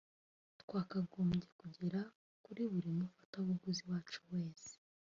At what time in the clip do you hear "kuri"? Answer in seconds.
2.43-2.61